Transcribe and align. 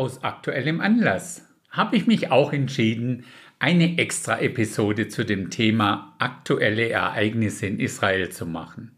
Aus 0.00 0.24
aktuellem 0.24 0.80
Anlass 0.80 1.46
habe 1.68 1.94
ich 1.94 2.06
mich 2.06 2.30
auch 2.30 2.54
entschieden, 2.54 3.26
eine 3.58 3.98
extra 3.98 4.40
Episode 4.40 5.08
zu 5.08 5.26
dem 5.26 5.50
Thema 5.50 6.16
aktuelle 6.18 6.88
Ereignisse 6.88 7.66
in 7.66 7.78
Israel 7.78 8.30
zu 8.30 8.46
machen. 8.46 8.92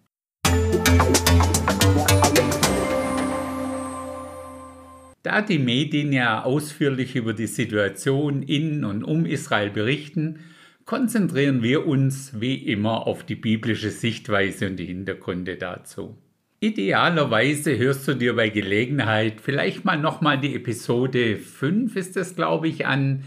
Da 5.24 5.42
die 5.42 5.58
Medien 5.58 6.12
ja 6.12 6.44
ausführlich 6.44 7.16
über 7.16 7.34
die 7.34 7.48
Situation 7.48 8.44
in 8.44 8.84
und 8.84 9.02
um 9.02 9.26
Israel 9.26 9.70
berichten, 9.70 10.38
konzentrieren 10.84 11.64
wir 11.64 11.84
uns 11.84 12.40
wie 12.40 12.54
immer 12.54 13.08
auf 13.08 13.26
die 13.26 13.34
biblische 13.34 13.90
Sichtweise 13.90 14.68
und 14.68 14.76
die 14.76 14.86
Hintergründe 14.86 15.56
dazu. 15.56 16.21
Idealerweise 16.62 17.76
hörst 17.76 18.06
du 18.06 18.14
dir 18.14 18.36
bei 18.36 18.48
Gelegenheit 18.48 19.40
vielleicht 19.40 19.84
mal 19.84 19.98
nochmal 19.98 20.38
die 20.38 20.54
Episode 20.54 21.36
5 21.36 21.96
ist 21.96 22.16
es, 22.16 22.36
glaube 22.36 22.68
ich, 22.68 22.86
an 22.86 23.24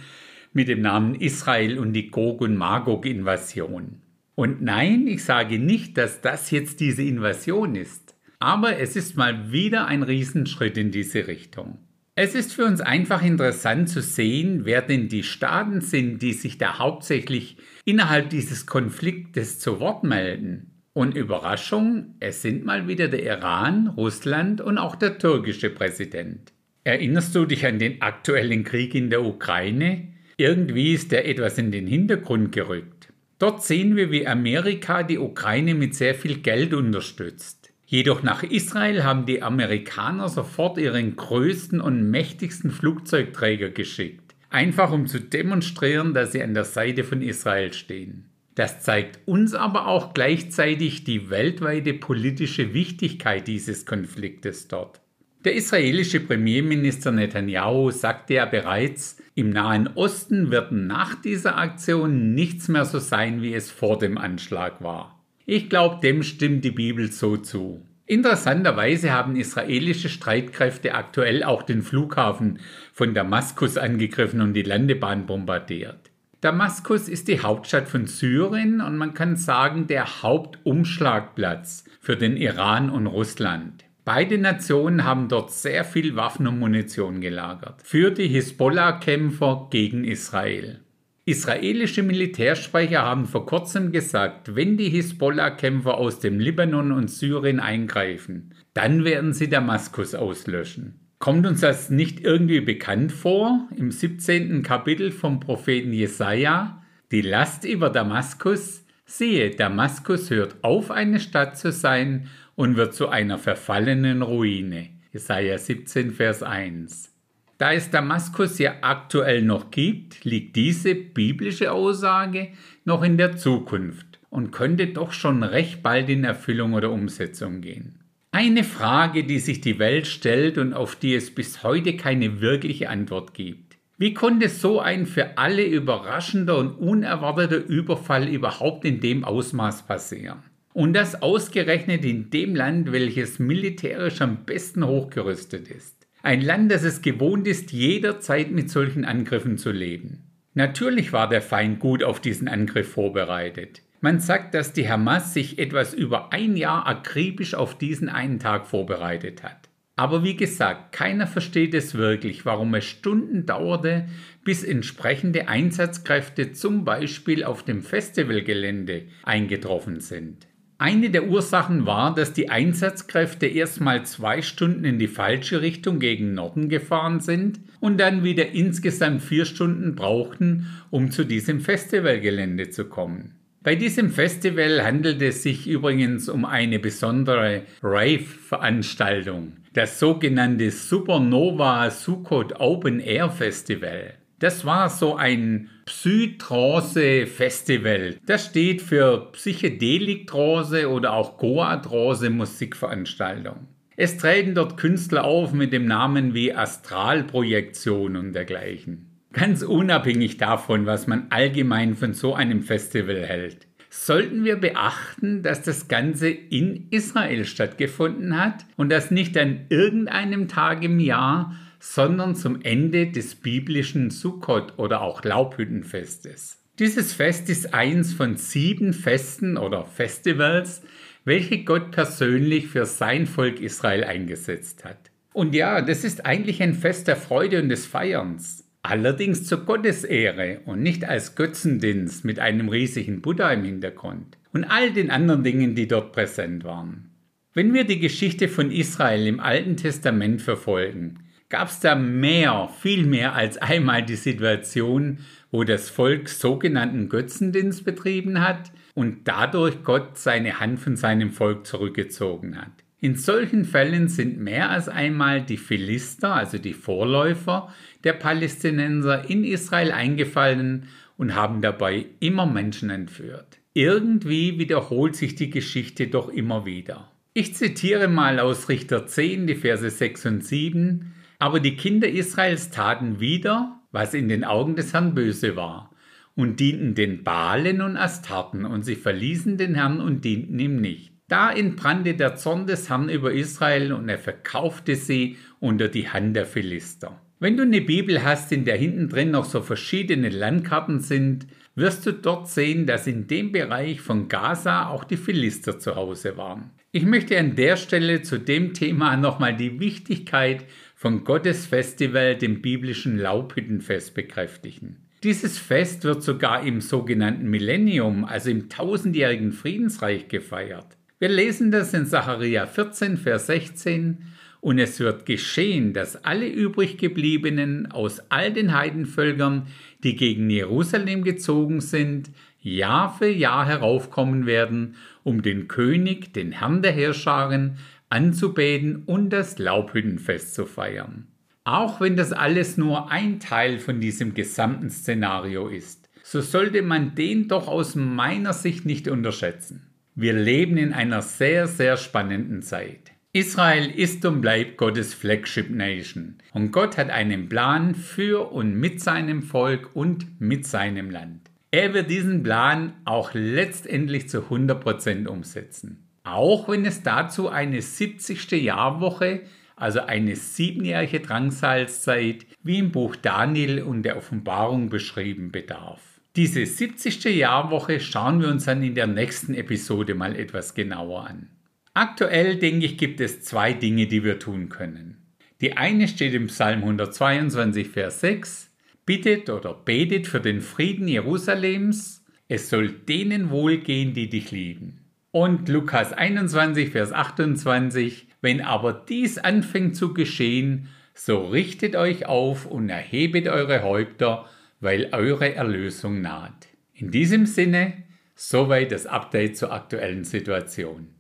mit 0.54 0.70
dem 0.70 0.80
Namen 0.80 1.16
Israel 1.16 1.78
und 1.78 1.92
die 1.92 2.08
Gog 2.08 2.40
und 2.40 2.56
Magog 2.56 3.06
Invasion. 3.06 4.00
Und 4.36 4.62
nein, 4.62 5.06
ich 5.08 5.26
sage 5.26 5.60
nicht, 5.60 5.98
dass 5.98 6.22
das 6.22 6.50
jetzt 6.50 6.80
diese 6.80 7.04
Invasion 7.04 7.76
ist, 7.76 8.16
aber 8.40 8.80
es 8.80 8.96
ist 8.96 9.18
mal 9.18 9.52
wieder 9.52 9.86
ein 9.86 10.04
Riesenschritt 10.04 10.78
in 10.78 10.92
diese 10.92 11.28
Richtung. 11.28 11.80
Es 12.16 12.36
ist 12.36 12.54
für 12.54 12.64
uns 12.64 12.80
einfach 12.80 13.22
interessant 13.22 13.90
zu 13.90 14.02
sehen, 14.02 14.62
wer 14.64 14.82
denn 14.82 15.10
die 15.10 15.24
Staaten 15.24 15.82
sind, 15.82 16.22
die 16.22 16.32
sich 16.32 16.58
da 16.58 16.80
hauptsächlich 16.80 17.58
innerhalb 17.84 18.30
dieses 18.30 18.66
Konfliktes 18.66 19.60
zu 19.60 19.82
Wort 19.82 20.06
melden. 20.06 20.72
Und 20.98 21.18
Überraschung, 21.18 22.16
es 22.22 22.42
sind 22.42 22.64
mal 22.64 22.88
wieder 22.88 23.10
der 23.10 23.22
Iran, 23.22 23.88
Russland 23.88 24.62
und 24.62 24.78
auch 24.78 24.96
der 24.96 25.18
türkische 25.18 25.70
Präsident. 25.70 26.54
Erinnerst 26.86 27.36
du 27.36 27.46
dich 27.46 27.66
an 27.66 27.80
den 27.80 28.02
aktuellen 28.02 28.64
Krieg 28.64 28.96
in 28.96 29.10
der 29.10 29.26
Ukraine? 29.26 30.14
Irgendwie 30.38 30.94
ist 30.94 31.12
der 31.12 31.28
etwas 31.28 31.58
in 31.58 31.70
den 31.72 31.86
Hintergrund 31.86 32.54
gerückt. 32.54 33.12
Dort 33.40 33.62
sehen 33.62 33.98
wir, 33.98 34.10
wie 34.10 34.26
Amerika 34.26 35.04
die 35.04 35.20
Ukraine 35.20 35.76
mit 35.76 35.96
sehr 35.96 36.16
viel 36.16 36.38
Geld 36.38 36.74
unterstützt. 36.74 37.74
Jedoch 37.86 38.24
nach 38.24 38.44
Israel 38.44 39.04
haben 39.04 39.26
die 39.26 39.44
Amerikaner 39.44 40.30
sofort 40.30 40.78
ihren 40.78 41.18
größten 41.18 41.82
und 41.82 42.10
mächtigsten 42.10 42.72
Flugzeugträger 42.72 43.70
geschickt, 43.70 44.34
einfach 44.50 44.94
um 44.94 45.08
zu 45.08 45.20
demonstrieren, 45.20 46.14
dass 46.14 46.32
sie 46.32 46.42
an 46.42 46.54
der 46.54 46.64
Seite 46.64 47.04
von 47.04 47.22
Israel 47.22 47.74
stehen. 47.74 48.30
Das 48.56 48.82
zeigt 48.82 49.20
uns 49.26 49.54
aber 49.54 49.88
auch 49.88 50.14
gleichzeitig 50.14 51.04
die 51.04 51.30
weltweite 51.30 51.94
politische 51.94 52.74
Wichtigkeit 52.74 53.48
dieses 53.48 53.86
Konfliktes 53.86 54.70
dort. 54.70 55.02
Der 55.44 55.54
israelische 55.54 56.22
Premierminister 56.22 57.12
Netanyahu 57.12 57.92
sagte 57.92 58.36
ja 58.36 58.46
bereits, 58.46 59.22
im 59.36 59.52
Nahen 59.52 59.88
Osten 59.94 60.50
wird 60.50 60.72
nach 60.72 61.22
dieser 61.22 61.58
Aktion 61.58 62.34
nichts 62.34 62.70
mehr 62.70 62.86
so 62.86 62.98
sein, 62.98 63.42
wie 63.44 63.54
es 63.54 63.70
vor 63.70 64.00
dem 64.00 64.18
Anschlag 64.18 64.82
war. 64.82 65.24
Ich 65.46 65.70
glaube, 65.70 66.00
dem 66.02 66.24
stimmt 66.24 66.64
die 66.64 66.72
Bibel 66.72 67.12
so 67.12 67.38
zu. 67.38 67.86
Interessanterweise 68.08 69.12
haben 69.12 69.36
israelische 69.36 70.10
Streitkräfte 70.10 70.96
aktuell 70.96 71.44
auch 71.44 71.62
den 71.62 71.82
Flughafen 71.82 72.60
von 72.94 73.14
Damaskus 73.14 73.78
angegriffen 73.78 74.42
und 74.42 74.54
die 74.54 74.64
Landebahn 74.64 75.26
bombardiert. 75.26 76.12
Damaskus 76.46 77.10
ist 77.10 77.28
die 77.28 77.40
Hauptstadt 77.40 77.90
von 77.90 78.06
Syrien 78.06 78.80
und 78.80 78.98
man 78.98 79.16
kann 79.16 79.36
sagen 79.36 79.88
der 79.88 80.22
Hauptumschlagplatz 80.22 81.86
für 82.00 82.18
den 82.18 82.38
Iran 82.38 82.92
und 82.92 83.08
Russland. 83.08 83.84
Beide 84.04 84.38
Nationen 84.38 85.06
haben 85.06 85.28
dort 85.28 85.50
sehr 85.50 85.84
viel 85.84 86.16
Waffen 86.16 86.46
und 86.46 86.60
Munition 86.60 87.20
gelagert 87.20 87.82
für 87.82 88.12
die 88.12 88.28
Hisbollah-Kämpfer 88.28 89.70
gegen 89.72 90.04
Israel. 90.04 90.82
Israelische 91.26 92.04
Militärsprecher 92.04 93.02
haben 93.02 93.26
vor 93.26 93.48
kurzem 93.48 93.92
gesagt, 93.92 94.56
wenn 94.56 94.78
die 94.78 94.90
Hisbollah-Kämpfer 94.90 95.98
aus 95.98 96.20
dem 96.20 96.40
Libanon 96.40 96.92
und 96.92 97.10
Syrien 97.10 97.60
eingreifen, 97.60 98.54
dann 98.76 99.04
werden 99.04 99.34
sie 99.34 99.50
Damaskus 99.50 100.14
auslöschen. 100.14 101.05
Kommt 101.20 101.48
uns 101.48 101.62
das 101.62 101.90
nicht 101.90 102.20
irgendwie 102.20 102.60
bekannt 102.60 103.12
vor? 103.12 103.68
Im 103.76 103.90
17. 103.90 104.64
Kapitel 104.64 105.12
vom 105.12 105.40
Propheten 105.40 105.94
Jesaja, 105.94 106.84
die 107.12 107.22
Last 107.22 107.64
über 107.64 107.90
Damaskus. 107.90 108.86
Siehe, 109.06 109.52
Damaskus 109.52 110.30
hört 110.30 110.58
auf, 110.62 110.92
eine 110.92 111.20
Stadt 111.20 111.58
zu 111.58 111.72
sein 111.72 112.28
und 112.56 112.76
wird 112.76 112.94
zu 112.94 113.08
einer 113.08 113.38
verfallenen 113.38 114.22
Ruine. 114.22 114.90
Jesaja 115.14 115.58
17, 115.58 116.12
Vers 116.12 116.44
1. 116.44 117.14
Da 117.58 117.72
es 117.72 117.90
Damaskus 117.90 118.60
ja 118.60 118.76
aktuell 118.82 119.42
noch 119.42 119.72
gibt, 119.72 120.26
liegt 120.26 120.58
diese 120.58 120.94
biblische 120.96 121.72
Aussage 121.72 122.50
noch 122.84 123.04
in 123.04 123.18
der 123.18 123.38
Zukunft 123.38 124.20
und 124.30 124.52
könnte 124.52 124.88
doch 124.88 125.14
schon 125.14 125.44
recht 125.44 125.82
bald 125.82 126.10
in 126.10 126.26
Erfüllung 126.26 126.74
oder 126.74 126.92
Umsetzung 126.92 127.62
gehen. 127.62 128.05
Eine 128.38 128.66
Frage, 128.66 129.24
die 129.24 129.40
sich 129.40 129.62
die 129.62 129.80
Welt 129.80 130.08
stellt 130.08 130.58
und 130.58 130.74
auf 130.74 130.98
die 130.98 131.16
es 131.16 131.34
bis 131.34 131.64
heute 131.64 131.96
keine 131.96 132.42
wirkliche 132.42 132.90
Antwort 132.90 133.34
gibt. 133.34 133.78
Wie 133.98 134.14
konnte 134.14 134.50
so 134.50 134.82
ein 134.82 135.06
für 135.06 135.38
alle 135.38 135.64
überraschender 135.64 136.58
und 136.58 136.74
unerwarteter 136.74 137.64
Überfall 137.66 138.28
überhaupt 138.28 138.84
in 138.84 139.00
dem 139.00 139.24
Ausmaß 139.24 139.88
passieren? 139.88 140.40
Und 140.74 140.92
das 140.92 141.22
ausgerechnet 141.22 142.04
in 142.04 142.30
dem 142.30 142.58
Land, 142.58 142.92
welches 142.92 143.40
militärisch 143.40 144.20
am 144.20 144.44
besten 144.44 144.86
hochgerüstet 144.86 145.70
ist. 145.70 146.06
Ein 146.22 146.42
Land, 146.42 146.74
das 146.74 146.84
es 146.84 147.02
gewohnt 147.02 147.48
ist, 147.48 147.72
jederzeit 147.72 148.52
mit 148.52 148.70
solchen 148.70 149.06
Angriffen 149.06 149.58
zu 149.58 149.72
leben. 149.72 150.30
Natürlich 150.54 151.14
war 151.14 151.30
der 151.30 151.42
Feind 151.42 151.80
gut 151.80 152.04
auf 152.04 152.20
diesen 152.20 152.50
Angriff 152.50 152.92
vorbereitet. 152.92 153.82
Man 154.06 154.20
sagt, 154.20 154.54
dass 154.54 154.72
die 154.72 154.88
Hamas 154.88 155.34
sich 155.34 155.58
etwas 155.58 155.96
über 155.96 156.32
ein 156.32 156.56
Jahr 156.56 156.86
akribisch 156.86 157.56
auf 157.56 157.76
diesen 157.76 158.08
einen 158.08 158.38
Tag 158.38 158.68
vorbereitet 158.68 159.42
hat. 159.42 159.68
Aber 159.96 160.24
wie 160.24 160.36
gesagt, 160.36 160.92
keiner 160.92 161.26
versteht 161.26 161.74
es 161.74 161.96
wirklich, 161.96 162.46
warum 162.46 162.76
es 162.76 162.86
Stunden 162.86 163.48
dauerte, 163.48 164.06
bis 164.44 164.64
entsprechende 164.64 165.48
Einsatzkräfte 165.48 166.52
zum 166.52 166.86
Beispiel 166.86 167.44
auf 167.44 167.64
dem 167.64 167.82
Festivalgelände 167.82 169.06
eingetroffen 169.24 170.00
sind. 170.02 170.46
Eine 170.78 171.10
der 171.10 171.28
Ursachen 171.28 171.88
war, 171.88 172.14
dass 172.14 172.32
die 172.32 172.52
Einsatzkräfte 172.52 173.48
erstmal 173.48 174.06
zwei 174.06 174.44
Stunden 174.44 174.86
in 174.86 175.00
die 175.00 175.08
falsche 175.08 175.64
Richtung 175.64 175.98
gegen 175.98 176.36
Norden 176.36 176.70
gefahren 176.70 177.22
sind 177.22 177.60
und 177.80 178.00
dann 178.00 178.24
wieder 178.24 178.52
insgesamt 178.52 179.24
vier 179.24 179.46
Stunden 179.46 179.96
brauchten, 179.96 180.68
um 180.92 181.10
zu 181.10 181.24
diesem 181.24 181.60
Festivalgelände 181.60 182.70
zu 182.70 182.86
kommen. 182.86 183.40
Bei 183.66 183.74
diesem 183.74 184.12
Festival 184.12 184.84
handelt 184.84 185.24
es 185.24 185.42
sich 185.42 185.68
übrigens 185.68 186.30
um 186.30 186.46
eine 186.46 186.78
besondere 186.78 187.64
Rave-Veranstaltung, 187.82 189.54
das 189.74 190.00
sogenannte 190.00 190.70
Supernova 190.70 191.90
Sukkot 191.90 192.60
Open 192.60 193.00
Air 193.00 193.32
Festival. 193.32 194.14
Das 194.38 194.66
war 194.66 194.92
so 194.92 195.16
ein 195.16 195.72
Psytrance-Festival. 195.88 198.18
Das 198.28 198.46
steht 198.46 198.84
für 198.84 199.32
Psychedelik-Trance 199.32 200.88
oder 200.88 201.14
auch 201.14 201.40
Goa-Trance-Musikveranstaltung. 201.40 203.68
Es 203.98 204.18
treten 204.18 204.54
dort 204.54 204.78
Künstler 204.78 205.24
auf 205.24 205.54
mit 205.54 205.74
dem 205.74 205.88
Namen 205.88 206.36
wie 206.36 206.54
Astralprojektion 206.54 208.16
und 208.16 208.34
dergleichen. 208.34 209.15
Ganz 209.36 209.64
unabhängig 209.64 210.38
davon, 210.38 210.86
was 210.86 211.08
man 211.08 211.28
allgemein 211.30 211.98
von 211.98 212.14
so 212.14 212.34
einem 212.34 212.64
Festival 212.64 213.22
hält, 213.22 213.68
sollten 213.90 214.46
wir 214.46 214.56
beachten, 214.56 215.44
dass 215.44 215.62
das 215.62 215.90
Ganze 215.90 216.30
in 216.30 216.88
Israel 216.90 217.44
stattgefunden 217.44 218.40
hat 218.40 218.66
und 218.78 218.90
das 218.90 219.12
nicht 219.12 219.38
an 219.38 219.66
irgendeinem 219.68 220.48
Tag 220.48 220.86
im 220.86 221.02
Jahr, 221.02 221.54
sondern 221.82 222.36
zum 222.36 222.62
Ende 222.62 223.12
des 223.12 223.36
biblischen 223.36 224.10
Sukkot 224.10 224.76
oder 224.78 225.02
auch 225.02 225.22
Laubhüttenfestes. 225.26 226.58
Dieses 226.80 227.12
Fest 227.12 227.50
ist 227.50 227.74
eins 227.74 228.14
von 228.14 228.38
sieben 228.38 228.94
Festen 228.94 229.58
oder 229.58 229.84
Festivals, 229.84 230.82
welche 231.26 231.66
Gott 231.66 231.92
persönlich 231.92 232.68
für 232.68 232.86
sein 232.86 233.26
Volk 233.26 233.60
Israel 233.60 234.06
eingesetzt 234.06 234.86
hat. 234.86 235.12
Und 235.34 235.54
ja, 235.54 235.82
das 235.82 236.06
ist 236.06 236.26
eigentlich 236.26 236.64
ein 236.64 236.74
Fest 236.74 237.10
der 237.10 237.18
Freude 237.18 237.62
und 237.62 237.68
des 237.68 237.86
Feierns. 237.86 238.65
Allerdings 238.88 239.46
zur 239.46 239.66
Gottesehre 239.66 240.60
und 240.66 240.84
nicht 240.84 241.06
als 241.06 241.34
Götzendienst 241.34 242.24
mit 242.24 242.38
einem 242.38 242.70
riesigen 242.70 243.20
Buddha 243.20 243.52
im 243.52 243.64
Hintergrund 243.64 244.38
und 244.54 244.64
all 244.64 244.94
den 244.94 245.10
anderen 245.10 245.44
Dingen, 245.44 245.74
die 245.74 245.88
dort 245.88 246.12
präsent 246.12 246.64
waren. 246.64 247.10
Wenn 247.56 247.74
wir 247.74 247.86
die 247.86 247.98
Geschichte 247.98 248.48
von 248.48 248.70
Israel 248.70 249.26
im 249.26 249.40
Alten 249.40 249.76
Testament 249.76 250.40
verfolgen, 250.44 251.24
gab 251.50 251.70
es 251.70 251.80
da 251.80 251.96
mehr, 251.96 252.70
viel 252.80 253.08
mehr 253.08 253.34
als 253.34 253.58
einmal 253.58 254.06
die 254.06 254.18
Situation, 254.18 255.18
wo 255.50 255.64
das 255.64 255.90
Volk 255.90 256.30
sogenannten 256.30 257.10
Götzendienst 257.10 257.86
betrieben 257.86 258.40
hat 258.40 258.72
und 258.94 259.28
dadurch 259.28 259.84
Gott 259.84 260.20
seine 260.20 260.60
Hand 260.60 260.80
von 260.80 260.96
seinem 260.96 261.32
Volk 261.32 261.66
zurückgezogen 261.66 262.56
hat. 262.62 262.85
In 263.06 263.14
solchen 263.14 263.66
Fällen 263.66 264.08
sind 264.08 264.40
mehr 264.40 264.72
als 264.72 264.90
einmal 264.90 265.40
die 265.40 265.58
Philister, 265.58 266.34
also 266.34 266.58
die 266.58 266.74
Vorläufer 266.74 267.72
der 268.04 268.14
Palästinenser, 268.14 269.30
in 269.30 269.44
Israel 269.44 269.92
eingefallen 269.92 270.88
und 271.16 271.36
haben 271.36 271.62
dabei 271.62 272.08
immer 272.20 272.48
Menschen 272.48 272.90
entführt. 272.90 273.60
Irgendwie 273.76 274.58
wiederholt 274.58 275.16
sich 275.16 275.36
die 275.36 275.52
Geschichte 275.52 276.08
doch 276.08 276.30
immer 276.30 276.66
wieder. 276.66 277.12
Ich 277.36 277.54
zitiere 277.54 278.08
mal 278.08 278.40
aus 278.40 278.70
Richter 278.70 279.06
10, 279.06 279.46
die 279.46 279.54
Verse 279.54 279.88
6 279.88 280.26
und 280.26 280.44
7. 280.44 281.14
Aber 281.38 281.60
die 281.60 281.76
Kinder 281.76 282.10
Israels 282.10 282.72
taten 282.72 283.20
wieder, 283.20 283.82
was 283.92 284.16
in 284.16 284.30
den 284.30 284.44
Augen 284.44 284.76
des 284.76 284.94
Herrn 284.94 285.14
böse 285.14 285.56
war, 285.56 285.92
und 286.34 286.60
dienten 286.60 286.96
den 286.96 287.24
Balen 287.24 287.82
und 287.82 287.98
Astarten, 287.98 288.66
und 288.66 288.82
sie 288.82 288.96
verließen 288.96 289.60
den 289.60 289.76
Herrn 289.76 290.02
und 290.02 290.26
dienten 290.26 290.58
ihm 290.58 290.82
nicht. 290.82 291.15
Da 291.28 291.52
entbrannte 291.52 292.14
der 292.14 292.36
Zorn 292.36 292.68
des 292.68 292.90
Herrn 292.90 293.10
über 293.10 293.34
Israel 293.34 293.94
und 293.94 294.08
er 294.10 294.20
verkaufte 294.20 294.96
sie 294.96 295.38
unter 295.60 295.88
die 295.88 296.08
Hand 296.10 296.36
der 296.36 296.46
Philister. 296.46 297.20
Wenn 297.40 297.58
du 297.58 297.64
eine 297.64 297.82
Bibel 297.82 298.24
hast, 298.24 298.52
in 298.52 298.64
der 298.64 298.78
hinten 298.78 299.10
drin 299.10 299.32
noch 299.32 299.46
so 299.46 299.62
verschiedene 299.62 300.30
Landkarten 300.30 301.00
sind, 301.00 301.48
wirst 301.74 302.06
du 302.06 302.14
dort 302.14 302.48
sehen, 302.48 302.86
dass 302.86 303.08
in 303.08 303.26
dem 303.26 303.52
Bereich 303.52 304.02
von 304.02 304.28
Gaza 304.30 304.88
auch 304.88 305.04
die 305.04 305.18
Philister 305.18 305.80
zu 305.80 305.96
Hause 305.96 306.38
waren. 306.38 306.70
Ich 306.92 307.06
möchte 307.06 307.38
an 307.40 307.56
der 307.56 307.76
Stelle 307.76 308.22
zu 308.22 308.40
dem 308.40 308.74
Thema 308.74 309.18
nochmal 309.18 309.58
die 309.58 309.80
Wichtigkeit 309.80 310.66
von 310.96 311.24
Gottes 311.24 311.66
Festival, 311.66 312.38
dem 312.38 312.62
biblischen 312.62 313.18
Laubhüttenfest, 313.18 314.14
bekräftigen. 314.14 314.98
Dieses 315.24 315.58
Fest 315.58 316.04
wird 316.04 316.22
sogar 316.22 316.64
im 316.64 316.82
sogenannten 316.82 317.50
Millennium, 317.50 318.26
also 318.26 318.52
im 318.52 318.70
tausendjährigen 318.70 319.52
Friedensreich 319.52 320.28
gefeiert. 320.28 320.98
Wir 321.18 321.30
lesen 321.30 321.72
das 321.72 321.94
in 321.94 322.06
Sacharja 322.06 322.66
14, 322.66 323.16
Vers 323.16 323.48
16. 323.48 324.18
Und 324.60 324.80
es 324.80 325.00
wird 325.00 325.26
geschehen, 325.26 325.94
dass 325.94 326.26
alle 326.26 326.50
übriggebliebenen 326.50 327.90
aus 327.90 328.20
all 328.30 328.52
den 328.52 328.78
Heidenvölkern, 328.78 329.68
die 330.04 330.18
gegen 330.18 330.50
Jerusalem 330.50 331.24
gezogen 331.24 331.80
sind, 331.80 332.32
Jahr 332.60 333.16
für 333.18 333.30
Jahr 333.30 333.66
heraufkommen 333.66 334.46
werden, 334.46 334.96
um 335.24 335.42
den 335.42 335.70
König, 335.70 336.34
den 336.34 336.52
Herrn 336.52 336.82
der 336.82 336.92
Herrscharen, 336.92 337.78
anzubeten 338.10 339.04
und 339.06 339.30
das 339.30 339.58
Laubhüttenfest 339.58 340.54
zu 340.54 340.66
feiern. 340.66 341.28
Auch 341.64 342.02
wenn 342.02 342.18
das 342.18 342.34
alles 342.34 342.76
nur 342.76 343.10
ein 343.10 343.40
Teil 343.40 343.80
von 343.80 344.02
diesem 344.02 344.34
gesamten 344.34 344.90
Szenario 344.90 345.70
ist, 345.70 346.10
so 346.24 346.42
sollte 346.42 346.82
man 346.82 347.16
den 347.16 347.48
doch 347.48 347.70
aus 347.70 347.96
meiner 347.96 348.52
Sicht 348.52 348.86
nicht 348.86 349.08
unterschätzen. 349.08 349.95
Wir 350.18 350.32
leben 350.32 350.78
in 350.78 350.94
einer 350.94 351.22
sehr, 351.22 351.68
sehr 351.68 351.98
spannenden 351.98 352.62
Zeit. 352.62 353.12
Israel 353.34 353.92
ist 353.92 354.24
und 354.24 354.40
bleibt 354.40 354.78
Gottes 354.78 355.14
Flagship 355.14 355.70
Nation 355.70 356.36
und 356.54 356.72
Gott 356.72 356.98
hat 356.98 357.10
einen 357.10 357.50
Plan 357.50 357.96
für 357.96 358.54
und 358.54 358.76
mit 358.76 359.02
seinem 359.02 359.44
Volk 359.44 359.94
und 359.94 360.40
mit 360.40 360.66
seinem 360.66 361.10
Land. 361.10 361.50
Er 361.70 361.94
wird 361.94 362.10
diesen 362.10 362.44
Plan 362.44 362.94
auch 363.04 363.32
letztendlich 363.34 364.30
zu 364.30 364.44
100% 364.44 365.28
umsetzen. 365.28 366.08
Auch 366.24 366.70
wenn 366.70 366.86
es 366.86 367.04
dazu 367.04 367.50
eine 367.50 367.82
70. 367.82 368.52
Jahrwoche, 368.52 369.42
also 369.76 370.00
eine 370.00 370.38
siebenjährige 370.38 371.20
Drangsalzzeit, 371.20 372.46
wie 372.64 372.80
im 372.80 372.94
Buch 372.94 373.18
Daniel 373.18 373.84
und 373.84 374.04
der 374.04 374.16
Offenbarung 374.16 374.88
beschrieben 374.88 375.52
bedarf. 375.52 376.15
Diese 376.36 376.66
70. 376.66 377.24
Jahrwoche 377.24 378.02
schauen 378.02 378.42
wir 378.42 378.50
uns 378.50 378.66
dann 378.66 378.84
in 378.84 378.94
der 378.94 379.08
nächsten 379.08 379.54
Episode 379.54 380.16
mal 380.16 380.36
etwas 380.36 380.74
genauer 380.74 381.28
an. 381.28 381.48
Aktuell 381.94 382.58
denke 382.58 382.86
ich, 382.86 382.98
gibt 382.98 383.22
es 383.22 383.42
zwei 383.42 383.72
Dinge, 383.72 384.08
die 384.08 384.24
wir 384.26 384.38
tun 384.38 384.68
können. 384.68 385.16
Die 385.62 385.78
eine 385.78 386.10
steht 386.10 386.34
im 386.34 386.48
Psalm 386.48 386.80
122, 386.80 387.88
Vers 387.88 388.20
6 388.20 388.70
bittet 389.06 389.50
oder 389.50 389.74
betet 389.74 390.28
für 390.28 390.42
den 390.42 390.62
Frieden 390.62 391.08
Jerusalems, 391.08 392.26
es 392.48 392.70
soll 392.70 392.90
denen 392.90 393.50
wohlgehen, 393.50 394.14
die 394.14 394.30
dich 394.30 394.52
lieben. 394.52 395.00
Und 395.32 395.70
Lukas 395.70 396.12
21, 396.12 396.90
Vers 396.90 397.14
28, 397.14 398.28
wenn 398.42 398.62
aber 398.62 398.94
dies 398.94 399.38
anfängt 399.38 399.96
zu 399.96 400.14
geschehen, 400.14 400.90
so 401.14 401.46
richtet 401.46 401.96
euch 401.96 402.26
auf 402.26 402.66
und 402.66 402.90
erhebet 402.90 403.48
eure 403.48 403.84
Häupter, 403.84 404.50
weil 404.86 405.10
eure 405.14 405.56
Erlösung 405.56 406.22
naht. 406.22 406.68
In 406.94 407.10
diesem 407.10 407.48
Sinne, 407.48 408.04
soweit 408.36 408.92
das 408.92 409.08
Update 409.08 409.58
zur 409.58 409.74
aktuellen 409.74 410.24
Situation. 410.24 411.08